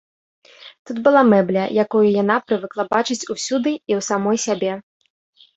[0.89, 4.71] Тут была мэбля, якую яна прывыкла бачыць усюды і ў самой сябе.